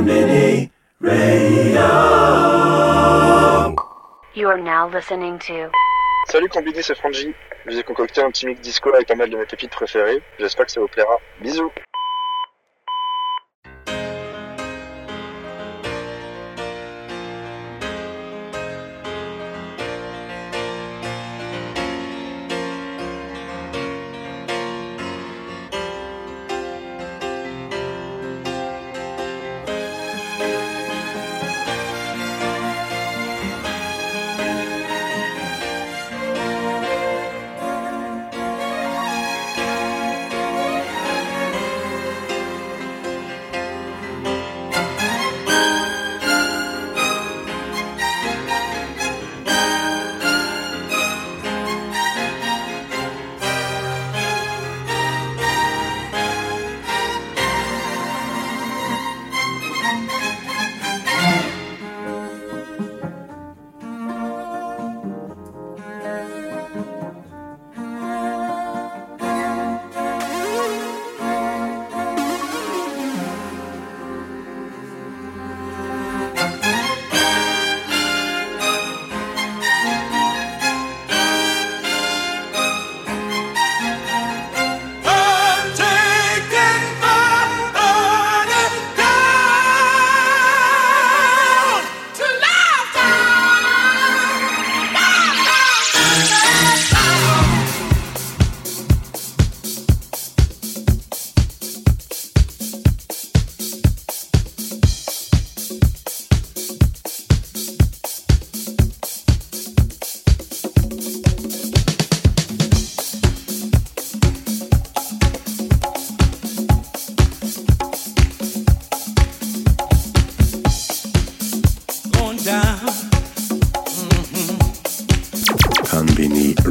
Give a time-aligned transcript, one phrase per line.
[0.00, 1.86] Mini Radio.
[4.34, 5.70] You are now listening to
[6.28, 7.32] Salut Combini, c'est Franji.
[7.64, 10.22] Je vous ai concocté un petit mix disco avec pas mal de mes pépites préférées.
[10.38, 11.16] J'espère que ça vous plaira.
[11.40, 11.70] Bisous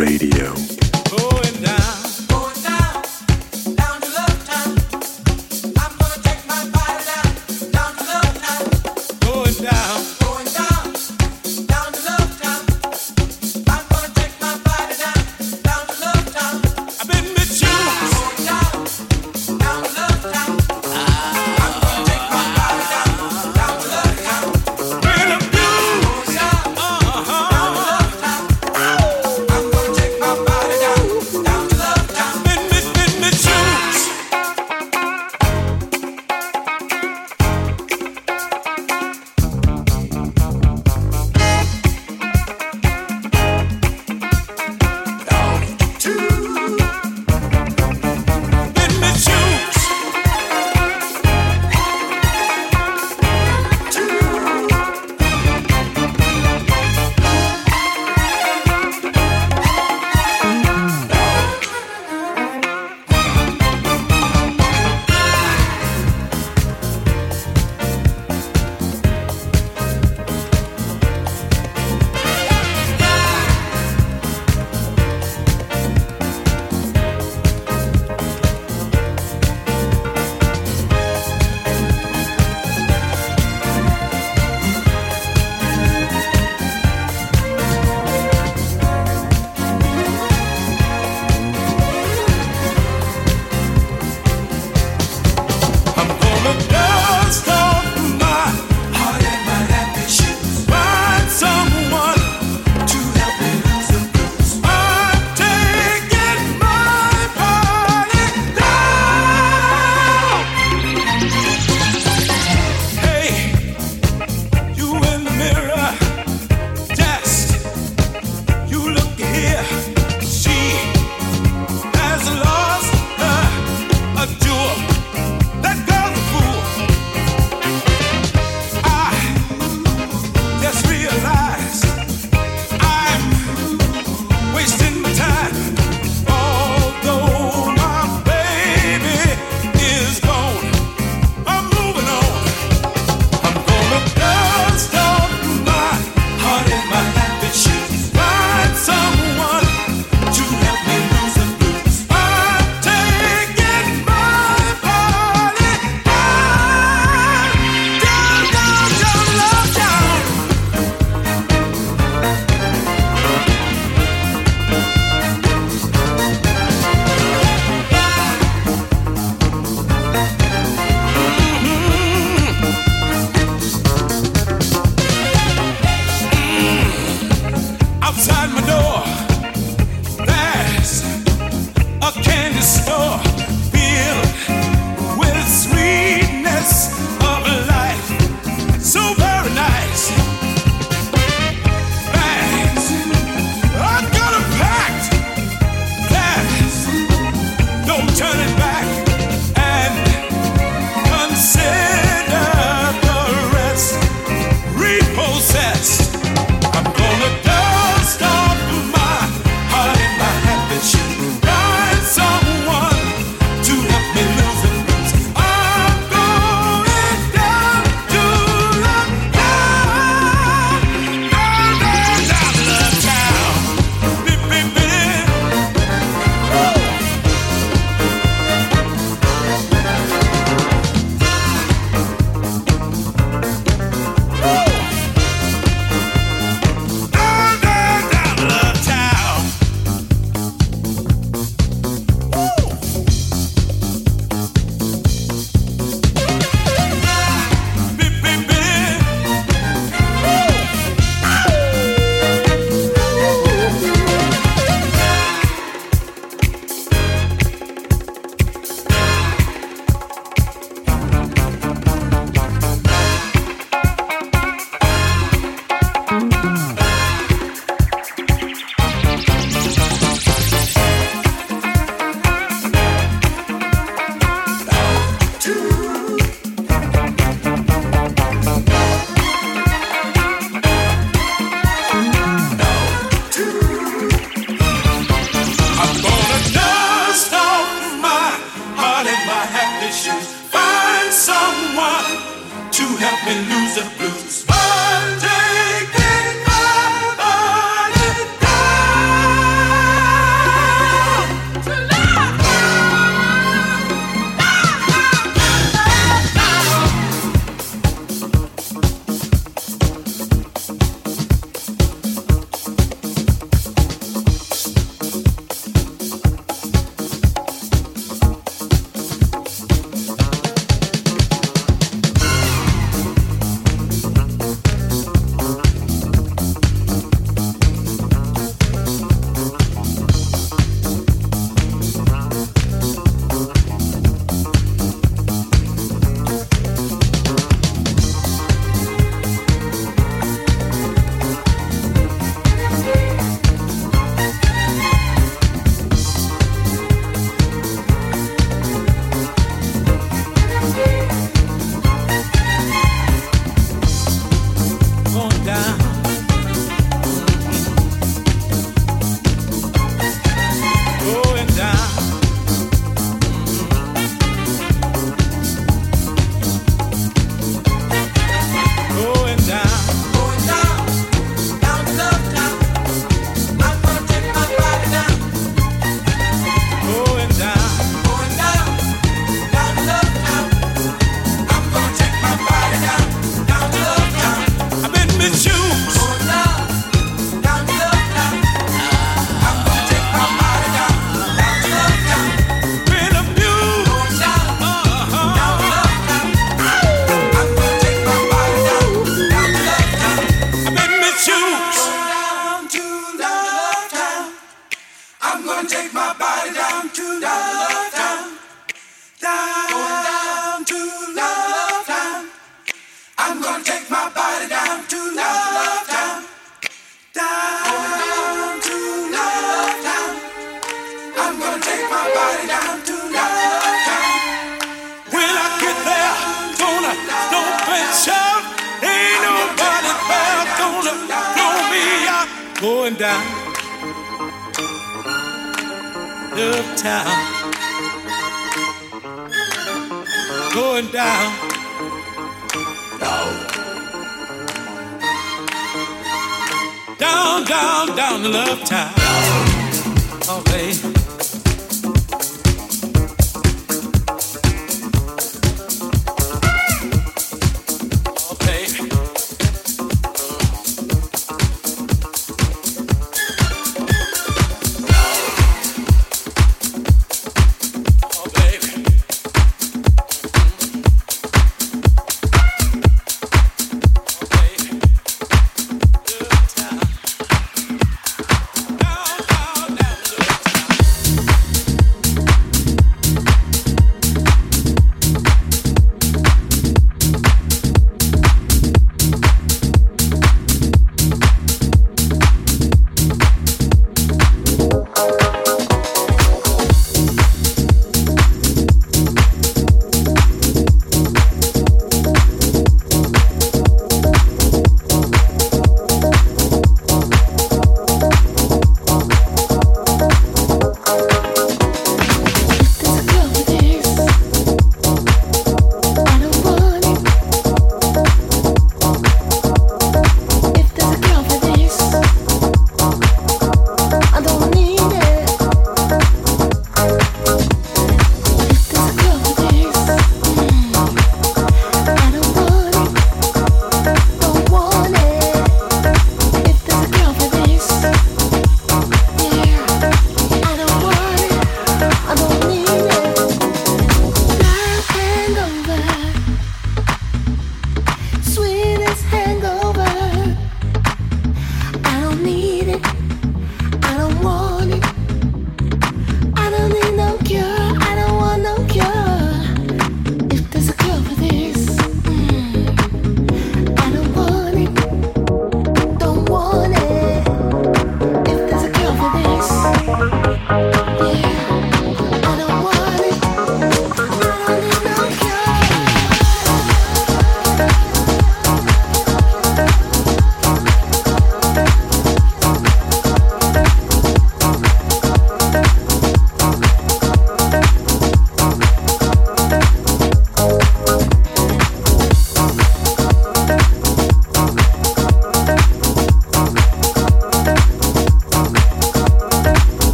[0.00, 0.79] Radio.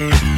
[0.00, 0.29] Mm-hmm.